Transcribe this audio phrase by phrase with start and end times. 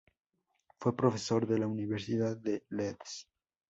[0.79, 3.27] Fue profesor de la Universidad de Leeds.